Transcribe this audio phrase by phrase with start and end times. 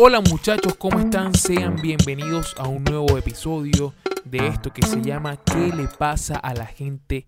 [0.00, 1.34] Hola muchachos, ¿cómo están?
[1.34, 6.54] Sean bienvenidos a un nuevo episodio de esto que se llama ¿Qué le pasa a
[6.54, 7.26] la gente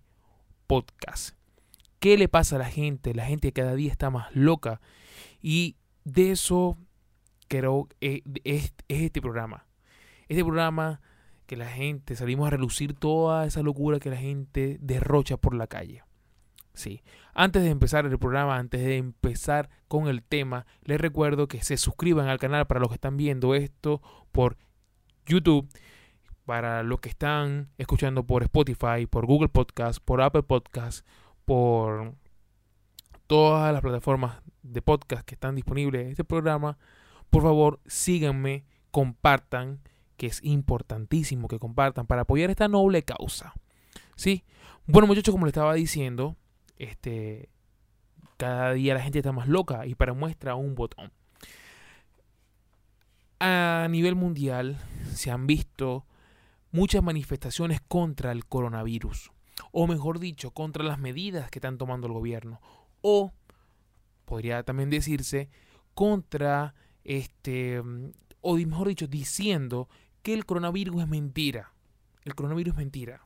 [0.67, 1.35] podcast?
[1.99, 3.13] ¿Qué le pasa a la gente?
[3.13, 4.79] La gente cada día está más loca
[5.41, 5.75] y
[6.05, 6.77] de eso
[7.49, 9.65] creo que es, es este programa.
[10.29, 11.01] Este programa
[11.47, 15.67] que la gente salimos a relucir toda esa locura que la gente derrocha por la
[15.67, 16.03] calle.
[16.73, 17.03] Sí.
[17.33, 21.77] Antes de empezar el programa, antes de empezar con el tema, les recuerdo que se
[21.77, 24.57] suscriban al canal para los que están viendo esto por
[25.25, 25.69] YouTube,
[26.45, 31.05] para los que están escuchando por Spotify, por Google Podcast, por Apple Podcast,
[31.45, 32.15] por
[33.27, 36.77] todas las plataformas de podcast que están disponibles en este programa.
[37.29, 39.79] Por favor, síganme, compartan,
[40.17, 43.53] que es importantísimo que compartan para apoyar esta noble causa.
[44.15, 44.43] ¿Sí?
[44.85, 46.35] Bueno, muchachos, como les estaba diciendo,
[46.81, 47.49] este,
[48.37, 51.11] cada día la gente está más loca y para muestra un botón.
[53.39, 54.79] A nivel mundial
[55.13, 56.05] se han visto
[56.71, 59.31] muchas manifestaciones contra el coronavirus,
[59.71, 62.61] o mejor dicho, contra las medidas que están tomando el gobierno,
[63.01, 63.31] o
[64.25, 65.49] podría también decirse
[65.93, 67.81] contra este,
[68.41, 69.87] o mejor dicho, diciendo
[70.23, 71.73] que el coronavirus es mentira.
[72.23, 73.25] El coronavirus es mentira.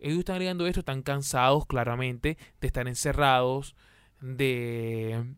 [0.00, 3.76] Ellos están agregando esto, están cansados claramente de estar encerrados,
[4.20, 5.34] de,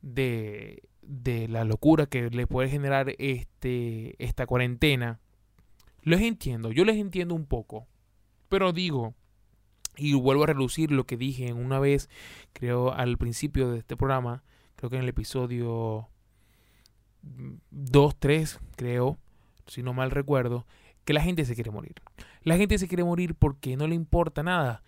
[0.00, 5.20] de, de la locura que le puede generar este, esta cuarentena.
[6.02, 7.86] Les entiendo, yo les entiendo un poco,
[8.48, 9.14] pero digo,
[9.96, 12.08] y vuelvo a relucir lo que dije una vez,
[12.52, 14.42] creo al principio de este programa,
[14.76, 16.08] creo que en el episodio
[17.70, 19.18] 2, 3, creo,
[19.66, 20.66] si no mal recuerdo,
[21.04, 21.94] que la gente se quiere morir.
[22.42, 24.82] La gente se quiere morir porque no le importa nada.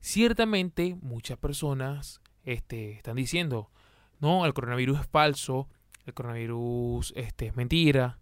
[0.00, 3.70] Ciertamente muchas personas este, están diciendo,
[4.20, 5.68] no, el coronavirus es falso,
[6.04, 8.18] el coronavirus este, es mentira.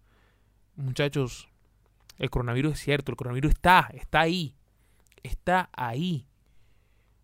[0.77, 1.49] Muchachos,
[2.19, 4.57] el coronavirus es cierto, el coronavirus está, está ahí,
[5.23, 6.27] está ahí.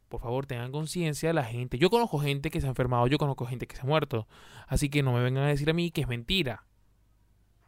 [0.09, 1.79] Por favor, tengan conciencia la gente.
[1.79, 4.27] Yo conozco gente que se ha enfermado, yo conozco gente que se ha muerto.
[4.67, 6.67] Así que no me vengan a decir a mí que es mentira.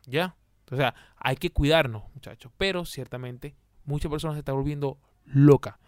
[0.07, 0.37] ¿Ya?
[0.73, 2.51] O sea, hay que cuidarnos, muchachos.
[2.57, 5.79] Pero ciertamente muchas personas se están volviendo loca.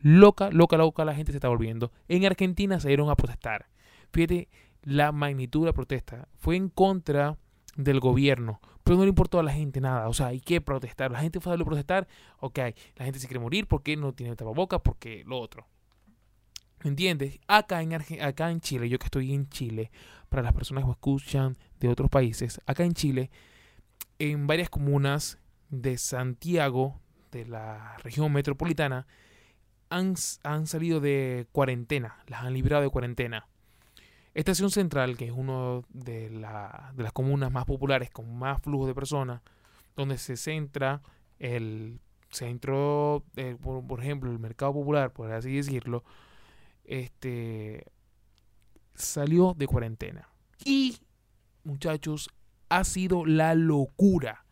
[0.00, 1.92] Loca, loca, loca la gente se está volviendo.
[2.08, 3.68] En Argentina se dieron a protestar.
[4.12, 4.48] Fíjate
[4.82, 6.26] la magnitud de la protesta.
[6.38, 7.36] Fue en contra
[7.76, 8.60] del gobierno.
[8.82, 10.08] Pero no le importó a la gente nada.
[10.08, 11.10] O sea, hay que protestar.
[11.10, 12.08] La gente fue a protestar.
[12.38, 12.58] Ok,
[12.96, 15.68] la gente se quiere morir porque no tiene tapabocas, porque lo otro.
[16.82, 17.38] ¿Me entiendes?
[17.46, 19.90] Acá en, acá Chile, yo que estoy en Chile,
[20.30, 23.30] para las personas que escuchan de otros países, acá en Chile
[24.20, 25.38] en varias comunas
[25.70, 27.00] de Santiago,
[27.32, 29.06] de la región metropolitana,
[29.88, 30.14] han,
[30.44, 33.48] han salido de cuarentena, las han librado de cuarentena.
[34.34, 38.94] Estación Central, que es una de, de, las comunas más populares con más flujo de
[38.94, 39.40] personas,
[39.96, 41.00] donde se centra
[41.38, 41.98] el
[42.30, 46.04] centro, eh, por, por, ejemplo, el mercado popular, por así decirlo,
[46.84, 47.86] este
[48.94, 50.28] salió de cuarentena.
[50.62, 50.98] Y,
[51.64, 52.28] muchachos,
[52.70, 54.46] ha sido la locura.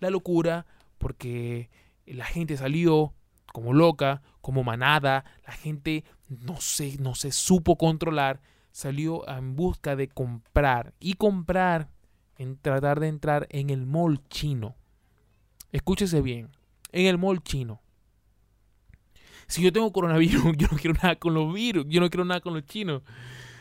[0.00, 0.66] La locura
[0.98, 1.68] porque
[2.06, 3.12] la gente salió
[3.52, 8.40] como loca, como manada, la gente no se, no se supo controlar,
[8.70, 11.88] salió en busca de comprar y comprar,
[12.38, 14.76] en tratar de entrar en el mall chino.
[15.72, 16.50] Escúchese bien,
[16.92, 17.80] en el mall chino.
[19.48, 22.40] Si yo tengo coronavirus, yo no quiero nada con los virus, yo no quiero nada
[22.40, 23.02] con los chinos.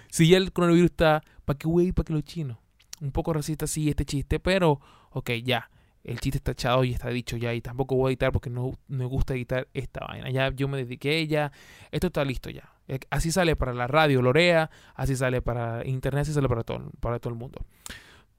[0.09, 2.57] Si ya el coronavirus está, ¿para qué voy a ir para que los chinos?
[3.01, 4.79] Un poco racista sí este chiste, pero
[5.11, 5.69] ok, ya.
[6.03, 8.77] El chiste está echado y está dicho ya y tampoco voy a editar porque no
[8.87, 10.29] me gusta editar esta vaina.
[10.29, 11.51] Ya yo me dediqué ya.
[11.91, 12.71] Esto está listo ya.
[12.87, 16.91] Eh, así sale para la radio Lorea, así sale para internet, así sale para todo,
[16.99, 17.59] para todo el mundo.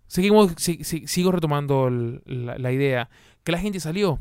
[0.06, 3.10] Seguimos, sigo retomando la, la idea.
[3.42, 4.20] Que la gente salió.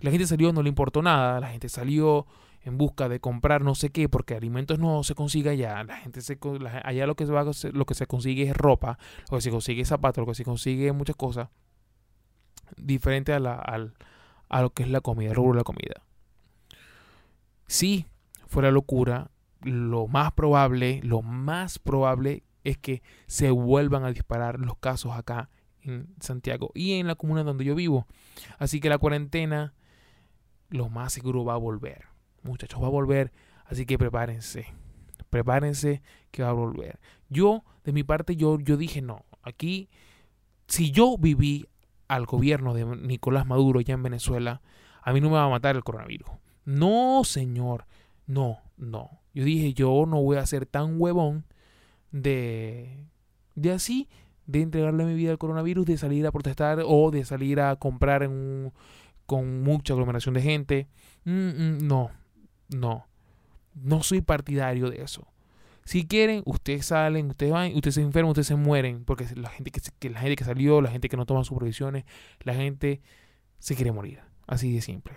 [0.00, 1.40] La gente salió, no le importó nada.
[1.40, 2.26] La gente salió
[2.64, 6.20] en busca de comprar no sé qué, porque alimentos no se consigue allá, la gente
[6.20, 6.38] se,
[6.84, 8.98] allá lo que, se va, lo que se consigue es ropa,
[9.30, 11.48] lo que se consigue es zapatos, lo que se consigue muchas cosas,
[12.76, 16.02] diferente a, la, a lo que es la comida, el rubro de la comida.
[17.66, 18.06] Si
[18.46, 19.30] fuera locura,
[19.62, 25.50] lo más probable, lo más probable es que se vuelvan a disparar los casos acá
[25.80, 28.06] en Santiago y en la comuna donde yo vivo.
[28.58, 29.74] Así que la cuarentena
[30.68, 32.11] lo más seguro va a volver
[32.42, 33.32] muchachos, va a volver,
[33.64, 34.66] así que prepárense,
[35.30, 36.98] prepárense que va a volver.
[37.28, 39.88] Yo, de mi parte, yo, yo dije, no, aquí,
[40.66, 41.66] si yo viví
[42.08, 44.60] al gobierno de Nicolás Maduro ya en Venezuela,
[45.02, 46.28] a mí no me va a matar el coronavirus.
[46.64, 47.86] No, señor,
[48.26, 49.22] no, no.
[49.34, 51.44] Yo dije, yo no voy a ser tan huevón
[52.10, 53.06] de,
[53.54, 54.08] de así,
[54.46, 58.28] de entregarle mi vida al coronavirus, de salir a protestar o de salir a comprar
[59.26, 60.88] con mucha aglomeración de gente.
[61.24, 62.10] Mm, mm, no,
[62.72, 63.06] no.
[63.74, 65.26] No soy partidario de eso.
[65.84, 69.70] Si quieren, ustedes salen, ustedes van, ustedes se enferman, ustedes se mueren, porque la gente
[69.70, 72.04] que, la gente que salió, la gente que no toma sus provisiones,
[72.40, 73.00] la gente
[73.58, 74.20] se quiere morir.
[74.46, 75.14] Así de simple.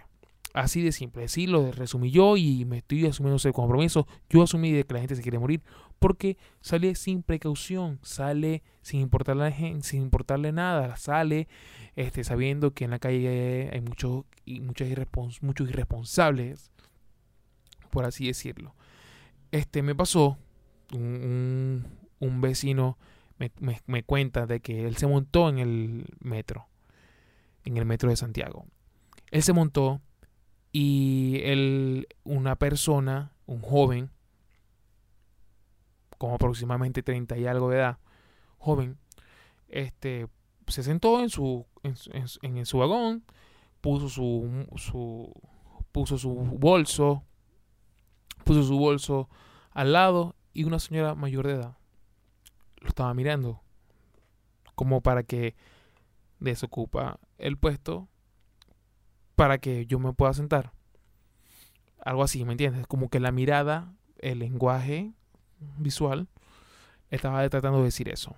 [0.54, 1.26] Así de simple.
[1.26, 4.08] Así lo resumí yo y me estoy asumiendo ese compromiso.
[4.30, 5.62] Yo asumí de que la gente se quiere morir
[6.00, 11.48] porque sale sin precaución, sale sin importarle, sin importarle nada, sale
[11.96, 16.72] este, sabiendo que en la calle hay muchos, muchos, muchos irresponsables,
[17.96, 18.76] por así decirlo.
[19.52, 20.38] Este me pasó,
[20.94, 21.88] un,
[22.20, 22.98] un, vecino
[23.40, 23.52] me,
[23.88, 26.68] me cuenta de que él se montó en el metro,
[27.64, 28.66] en el metro de Santiago.
[29.32, 30.02] Él se montó
[30.74, 34.12] y él, una persona, un joven,
[36.18, 37.98] como aproximadamente 30 y algo de edad,
[38.58, 38.98] joven,
[39.70, 40.28] este,
[40.68, 43.24] se sentó en su, en, su vagón,
[43.80, 45.32] puso su, su,
[45.94, 47.24] puso su bolso,
[48.46, 49.28] puso su bolso
[49.72, 51.76] al lado y una señora mayor de edad
[52.86, 53.62] lo estaba mirando
[54.76, 55.56] como para que
[56.40, 58.08] desocupa el puesto
[59.36, 60.72] para que yo me pueda sentar.
[62.00, 62.88] Algo así, ¿me entiendes?
[62.88, 65.12] Como que la mirada, el lenguaje
[65.78, 66.28] visual,
[67.10, 68.36] estaba tratando de decir eso.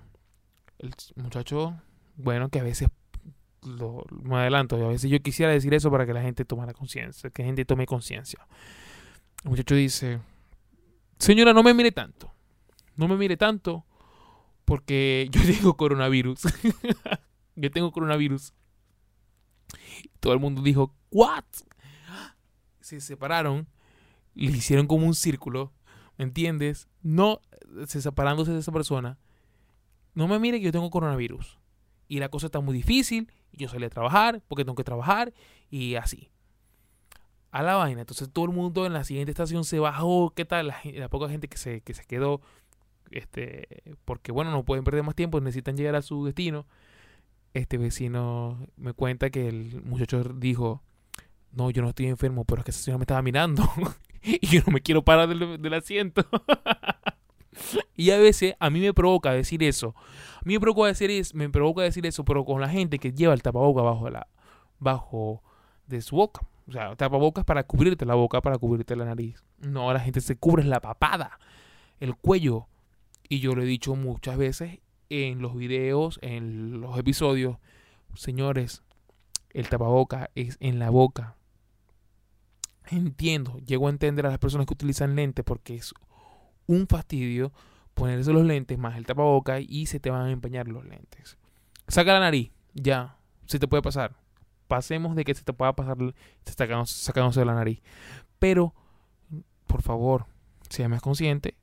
[0.79, 1.79] El muchacho,
[2.15, 2.89] bueno, que a veces
[3.63, 7.29] lo, me adelanto, a veces yo quisiera decir eso para que la gente tomara conciencia,
[7.29, 8.47] que la gente tome conciencia.
[9.43, 10.19] El muchacho dice,
[11.19, 12.33] señora, no me mire tanto,
[12.95, 13.85] no me mire tanto,
[14.65, 16.41] porque yo tengo coronavirus.
[17.55, 18.53] yo tengo coronavirus.
[20.19, 21.45] Todo el mundo dijo, ¿what?
[22.81, 23.67] Se separaron,
[24.33, 25.73] le hicieron como un círculo,
[26.17, 26.87] ¿me entiendes?
[27.01, 27.41] No,
[27.87, 29.17] se separándose de esa persona.
[30.13, 31.59] No me mire que yo tengo coronavirus.
[32.07, 33.31] Y la cosa está muy difícil.
[33.53, 35.33] Yo salí a trabajar porque tengo que trabajar.
[35.69, 36.29] Y así.
[37.57, 38.01] A la vaina.
[38.01, 40.31] Entonces todo el mundo en la siguiente estación se bajó.
[40.35, 40.73] ¿Qué tal?
[40.83, 42.41] La, poca gente que se, que se quedó.
[43.09, 45.39] Este, porque bueno, no pueden perder más tiempo.
[45.39, 46.65] Necesitan llegar a su destino
[47.57, 50.81] este vecino me cuenta que el muchacho dijo,
[51.51, 53.63] no, yo no estoy enfermo, pero es que esa señora me estaba mirando
[54.21, 56.25] y yo no me quiero parar del, asiento.
[57.95, 59.95] y a veces a mí me provoca decir eso.
[60.37, 63.11] A mí me provoca decir, es, me provoca decir eso, pero con la gente que
[63.11, 64.27] lleva el tapaboca bajo, la,
[64.79, 65.41] bajo
[65.87, 66.41] de su boca.
[66.67, 69.43] O sea, tapabocas para cubrirte la boca, para cubrirte la nariz.
[69.59, 71.39] No, la gente se cubre la papada,
[71.99, 72.67] el cuello.
[73.29, 74.79] Y yo lo he dicho muchas veces
[75.09, 77.57] en los videos, en los episodios,
[78.15, 78.83] señores,
[79.51, 81.35] el tapaboca es en la boca.
[82.89, 85.93] Entiendo, llego a entender a las personas que utilizan lentes porque es
[86.67, 87.51] un fastidio
[87.93, 91.37] ponerse los lentes más el tapaboca y se te van a empeñar los lentes.
[91.87, 94.15] Saca la nariz, ya, se te puede pasar.
[94.67, 95.97] Pasemos de que se te pueda pasar
[96.43, 97.81] sacándose de la nariz.
[98.39, 98.73] Pero,
[99.65, 100.25] por favor,
[100.69, 101.55] sea más consciente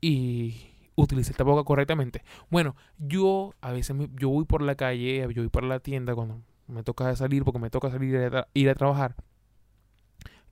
[0.00, 2.22] y utilice el tapaboca correctamente.
[2.50, 6.42] Bueno, yo a veces yo voy por la calle, yo voy por la tienda cuando
[6.66, 9.16] me toca salir, porque me toca salir a, ir a trabajar,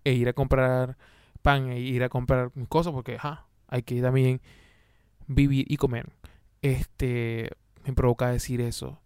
[0.05, 0.97] e ir a comprar
[1.43, 3.19] pan, e ir a comprar cosas, porque
[3.69, 4.41] hay que también
[5.27, 6.11] vivir y comer.
[6.63, 7.51] Este
[7.85, 9.01] me provoca decir eso.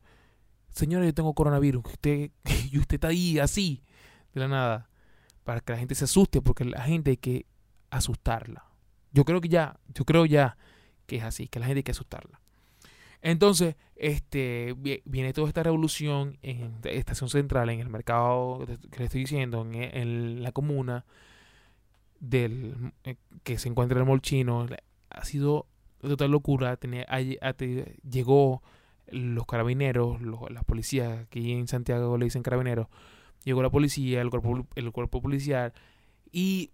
[0.73, 2.31] Señora, yo tengo coronavirus, usted,
[2.71, 3.83] y usted está ahí así,
[4.35, 4.91] de la nada,
[5.45, 7.47] para que la gente se asuste, porque la gente hay que
[7.91, 8.64] asustarla.
[9.12, 10.57] Yo creo que ya, yo creo ya
[11.07, 12.41] que es así, que la gente hay que asustarla.
[13.21, 14.75] Entonces, este,
[15.05, 20.43] viene toda esta revolución en Estación Central, en el mercado que le estoy diciendo, en,
[20.43, 21.05] la comuna
[22.19, 24.67] del eh, que se encuentra el molchino.
[25.11, 25.69] Ha sido
[26.00, 26.76] total locura.
[26.76, 27.07] Tenía,
[28.02, 28.62] llegó
[29.12, 32.88] los carabineros, las policías, aquí en Santiago le dicen carabineros.
[33.45, 35.73] Llegó la policía, el cuerpo, el cuerpo policial
[36.31, 36.71] y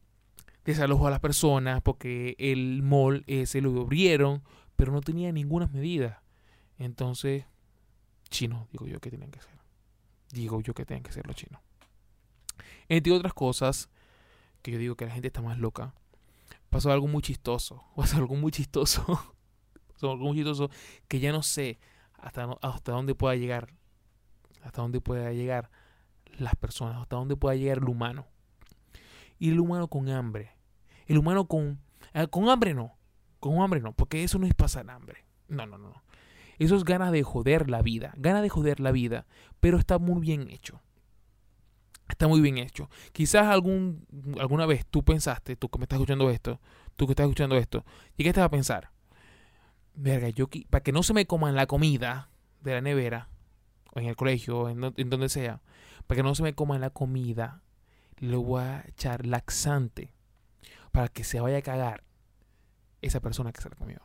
[0.64, 4.42] desalojó a las personas porque el mall ese lo abrieron,
[4.76, 6.22] pero no tenía ninguna medida.
[6.78, 7.44] Entonces,
[8.30, 9.58] chino, digo yo que tienen que ser.
[10.30, 11.60] Digo yo que tienen que ser los chinos.
[12.88, 13.88] Entre otras cosas,
[14.62, 15.94] que yo digo que la gente está más loca,
[16.70, 17.82] pasó algo muy chistoso.
[17.96, 19.04] Pasó algo muy chistoso.
[19.92, 20.70] pasó algo muy chistoso
[21.08, 21.78] que ya no sé
[22.18, 23.68] hasta, hasta dónde pueda llegar.
[24.62, 25.70] Hasta dónde pueda llegar
[26.36, 27.00] las personas.
[27.00, 28.26] Hasta dónde pueda llegar el humano.
[29.38, 30.58] Y el humano con hambre
[31.08, 31.80] el humano con,
[32.12, 32.96] eh, con hambre no.
[33.40, 35.24] Con hambre no, porque eso no es pasar hambre.
[35.48, 36.02] No, no, no.
[36.58, 38.12] Eso es ganas de joder la vida.
[38.16, 39.26] Gana de joder la vida,
[39.60, 40.80] pero está muy bien hecho.
[42.08, 42.90] Está muy bien hecho.
[43.12, 46.60] Quizás alguna vez tú pensaste, tú que me estás escuchando esto,
[46.96, 47.84] tú que estás escuchando esto,
[48.16, 48.90] llegaste a pensar,
[49.98, 52.30] verga, yo para que no se me coman la comida
[52.62, 53.28] de la nevera,
[53.92, 55.60] o en el colegio, en, en donde sea,
[56.06, 57.62] para que no se me coman la comida,
[58.18, 60.14] le voy a echar laxante
[60.92, 62.04] para que se vaya a cagar
[63.02, 64.00] esa persona que se la comió.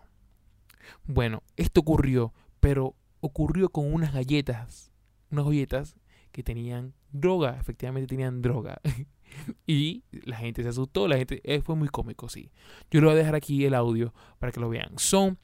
[1.05, 4.91] Bueno, esto ocurrió, pero ocurrió con unas galletas,
[5.31, 5.95] unas galletas
[6.31, 8.81] que tenían droga, efectivamente tenían droga.
[9.67, 12.51] y la gente se asustó, la gente eh, fue muy cómico, sí.
[12.91, 14.91] Yo le voy a dejar aquí el audio para que lo vean.
[14.97, 15.37] Son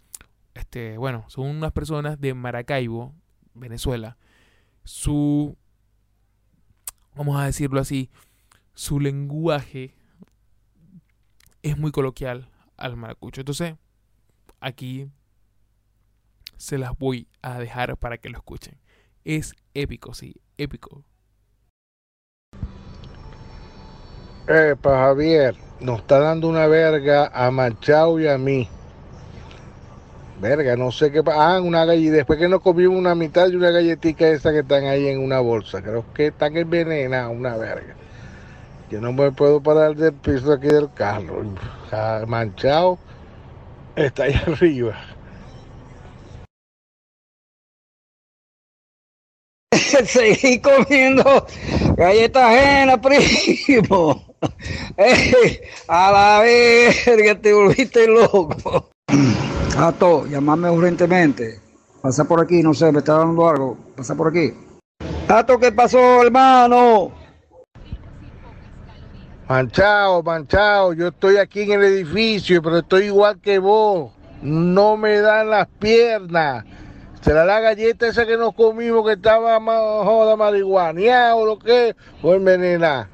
[0.59, 3.13] este, bueno, son unas personas de Maracaibo,
[3.53, 4.17] Venezuela.
[4.83, 5.57] Su
[7.19, 8.09] vamos a decirlo así,
[8.73, 9.93] su lenguaje
[11.63, 13.41] es muy coloquial al maracucho.
[13.41, 13.75] Entonces,
[14.61, 15.11] aquí
[16.55, 18.79] se las voy a dejar para que lo escuchen.
[19.25, 21.03] Es épico, sí, épico.
[24.47, 28.67] Epa, Javier, nos está dando una verga a Machado y a mí.
[30.39, 31.55] Verga, no sé qué pasa.
[31.55, 32.17] Ah, una galleta.
[32.17, 35.39] Después que nos comimos una mitad de una galletita esa que están ahí en una
[35.41, 35.81] bolsa.
[35.81, 37.95] Creo que están envenenadas, una verga.
[38.89, 41.43] Yo no me puedo parar del piso aquí del carro.
[42.25, 42.97] Manchado
[43.95, 44.97] está ahí arriba.
[50.05, 51.45] Seguí comiendo
[51.97, 54.35] galletas ajenas, primo.
[55.87, 58.89] a la verga, te volviste loco.
[59.79, 61.61] Jato, llamame urgentemente.
[62.01, 63.77] Pasa por aquí, no sé, me está dando algo.
[63.95, 64.53] Pasa por aquí.
[65.25, 67.13] Jato, ¿qué pasó, hermano?
[69.47, 74.11] Manchado, manchado, yo estoy aquí en el edificio, pero estoy igual que vos.
[74.41, 76.65] No me dan las piernas.
[77.21, 81.95] ¿Será la galleta esa que nos comimos que estaba más joda marihuana o lo que?
[82.21, 83.09] O envenenada.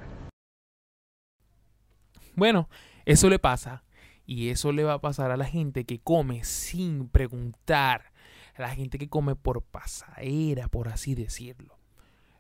[2.34, 2.68] Bueno,
[3.06, 3.85] eso le pasa.
[4.25, 8.12] Y eso le va a pasar a la gente que come sin preguntar.
[8.55, 11.77] A la gente que come por pasadera, por así decirlo.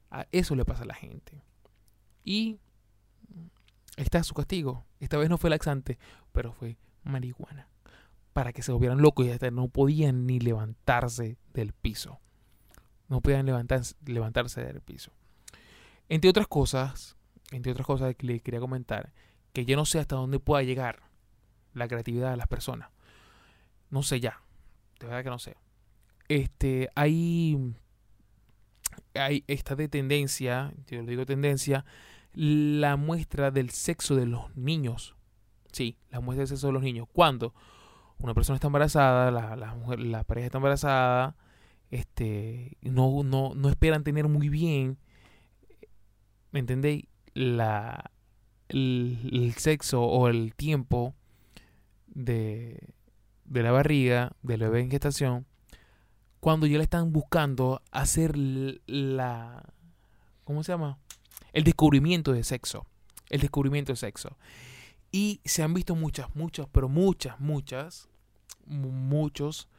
[0.09, 1.43] A eso le pasa a la gente.
[2.23, 2.59] Y
[3.97, 4.85] está su castigo.
[4.99, 5.99] Esta vez no fue laxante,
[6.31, 7.69] pero fue marihuana
[8.35, 12.19] para que se volvieran locos y hasta no podían ni levantarse del piso.
[13.07, 15.13] No podían levantarse, levantarse del piso.
[16.09, 17.15] Entre otras cosas,
[17.51, 19.13] entre otras cosas que les quería comentar,
[19.53, 21.03] que yo no sé hasta dónde pueda llegar
[21.75, 22.89] la creatividad de las personas.
[23.91, 24.41] No sé ya,
[24.99, 25.55] de verdad que no sé.
[26.27, 27.75] Este, hay,
[29.13, 31.85] hay esta de tendencia, yo lo digo tendencia,
[32.33, 35.15] la muestra del sexo de los niños.
[35.71, 37.07] Sí, la muestra del sexo de los niños.
[37.13, 37.53] ¿Cuándo?
[38.19, 39.55] una persona está embarazada, la,
[39.97, 41.35] la pareja está embarazada,
[41.91, 44.97] este, no, no, no esperan tener muy bien,
[46.51, 47.05] ¿me entendéis?
[47.33, 48.11] La,
[48.69, 51.13] el, sexo o el tiempo
[52.15, 52.79] de,
[53.45, 55.45] de la barriga del bebé en gestación,
[56.39, 59.73] cuando ya le están buscando hacer la,
[60.43, 60.97] ¿cómo se llama?
[61.53, 62.85] El descubrimiento de sexo.
[63.29, 64.37] El descubrimiento de sexo.
[65.11, 68.09] Y se han visto muchas, muchas, pero muchas, muchas,
[68.65, 69.69] muchos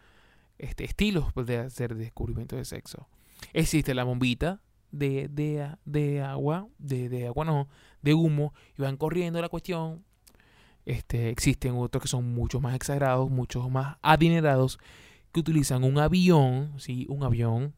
[0.58, 3.06] este, estilos de hacer descubrimiento de sexo.
[3.52, 7.68] Existe la bombita de, de, de agua, de, de, agua no,
[8.00, 10.05] de humo, y van corriendo la cuestión.
[10.86, 14.78] Este, existen otros que son mucho más exagerados, muchos más adinerados,
[15.32, 17.06] que utilizan un avión, ¿sí?
[17.10, 17.74] Un avión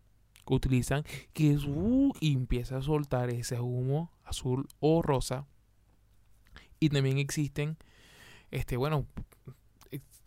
[0.47, 5.47] que utilizan, que es, uh, y empieza a soltar ese humo azul o rosa
[6.81, 7.77] y también existen,
[8.51, 9.07] este, bueno,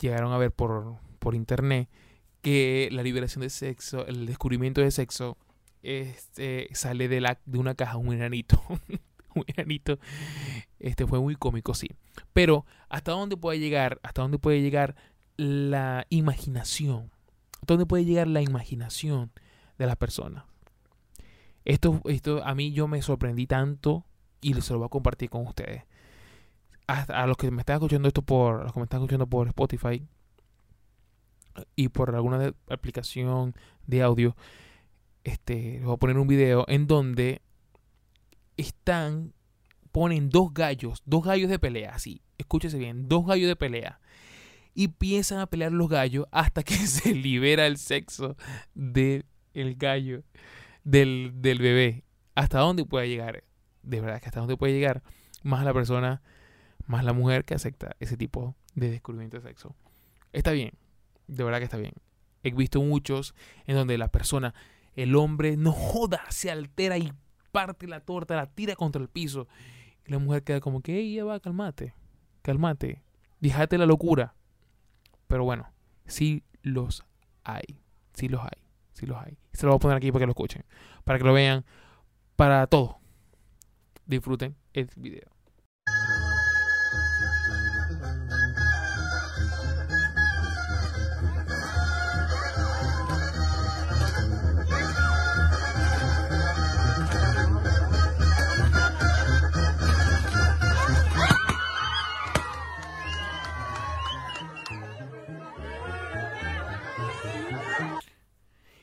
[0.00, 1.88] llegaron a ver por, por internet
[2.42, 5.38] que la liberación de sexo, el descubrimiento de sexo,
[5.82, 8.62] este, sale de, la, de una caja, un enanito.
[9.34, 9.98] un enanito.
[10.82, 11.88] Este fue muy cómico, sí.
[12.32, 14.00] Pero, ¿hasta dónde puede llegar?
[14.02, 14.96] ¿Hasta dónde puede llegar
[15.36, 17.10] la imaginación?
[17.54, 19.30] ¿Hasta dónde puede llegar la imaginación
[19.78, 20.44] de la persona?
[21.64, 24.04] Esto, esto a mí yo me sorprendí tanto
[24.40, 25.84] y se lo voy a compartir con ustedes
[26.86, 30.06] a, los que me están escuchando esto por los que me están escuchando por Spotify
[31.76, 33.54] y por alguna aplicación
[33.86, 34.36] de audio,
[35.24, 37.42] este, les voy a poner un video en donde
[38.56, 39.32] están
[39.92, 44.00] ponen dos gallos, dos gallos de pelea, así, escúchese bien, dos gallos de pelea
[44.74, 48.36] y empiezan a pelear los gallos hasta que se libera el sexo
[48.74, 50.22] del el gallo
[50.82, 52.04] del, del bebé.
[52.34, 53.44] ¿Hasta dónde puede llegar?
[53.82, 55.02] De verdad que hasta dónde puede llegar
[55.42, 56.22] más la persona
[56.86, 59.76] más la mujer que acepta ese tipo de descubrimiento de sexo.
[60.32, 60.72] Está bien,
[61.26, 61.92] de verdad que está bien.
[62.42, 63.34] He visto muchos
[63.66, 64.54] en donde la persona,
[64.96, 67.12] el hombre, no joda, se altera y
[67.52, 69.46] parte la torta, la tira contra el piso.
[70.12, 71.94] La mujer queda como que, ella va, calmate,
[72.42, 73.02] calmate,
[73.40, 74.34] déjate la locura.
[75.26, 75.72] Pero bueno,
[76.04, 77.02] sí los
[77.44, 77.80] hay.
[78.12, 78.62] Sí los hay.
[78.92, 79.38] Sí los hay.
[79.54, 80.66] Se lo voy a poner aquí para que lo escuchen.
[81.04, 81.64] Para que lo vean.
[82.36, 82.98] Para todo.
[84.04, 85.30] Disfruten el video.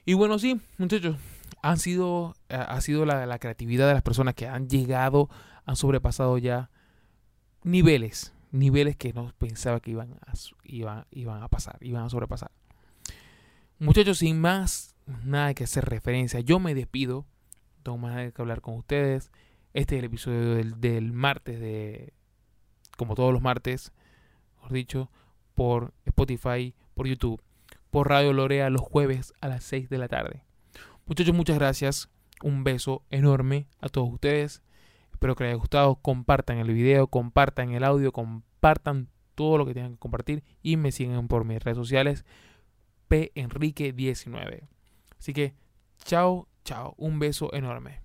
[0.09, 1.17] Y bueno, sí, muchachos,
[1.61, 5.29] han sido, ha sido la, la, creatividad de las personas que han llegado,
[5.65, 6.71] han sobrepasado ya
[7.61, 12.49] niveles, niveles que no pensaba que iban a, iban, iban a pasar, iban a sobrepasar.
[13.77, 17.27] Muchachos, sin más nada que hacer referencia, yo me despido,
[17.83, 19.31] tengo más nada que hablar con ustedes.
[19.75, 22.15] Este es el episodio del, del martes de,
[22.97, 23.91] como todos los martes,
[24.55, 25.11] mejor dicho,
[25.53, 27.43] por Spotify, por YouTube
[27.89, 30.43] por Radio Lorea los jueves a las 6 de la tarde.
[31.05, 32.09] Muchachos, muchas gracias.
[32.43, 34.61] Un beso enorme a todos ustedes.
[35.11, 35.95] Espero que les haya gustado.
[35.95, 40.91] Compartan el video, compartan el audio, compartan todo lo que tengan que compartir y me
[40.91, 42.25] sigan por mis redes sociales
[43.07, 44.69] P Enrique 19.
[45.17, 45.55] Así que
[46.05, 46.93] chao, chao.
[46.97, 48.01] Un beso enorme.